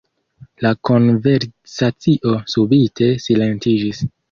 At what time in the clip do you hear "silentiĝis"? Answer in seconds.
3.29-4.05